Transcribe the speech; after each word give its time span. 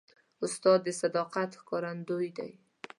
استاد 0.45 0.79
د 0.85 0.87
صداقت 1.01 1.49
ښکارندوی 1.59 2.29
دی. 2.37 2.51